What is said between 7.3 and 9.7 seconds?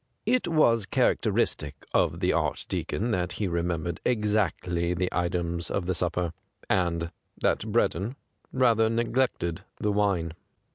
that Breddon rather neglected